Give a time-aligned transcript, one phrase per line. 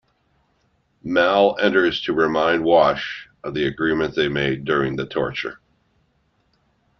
[1.03, 5.59] Mal enters to remind Wash of the agreement they made during the torture.